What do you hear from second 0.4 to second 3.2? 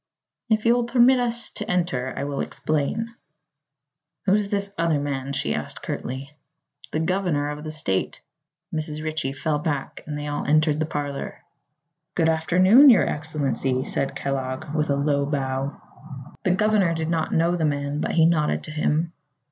"If you will permit us to enter, I will explain."